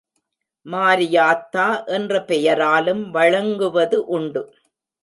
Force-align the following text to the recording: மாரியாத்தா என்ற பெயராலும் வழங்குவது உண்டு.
மாரியாத்தா 0.65 1.67
என்ற 1.85 2.23
பெயராலும் 2.23 3.03
வழங்குவது 3.09 3.99
உண்டு. 4.07 4.43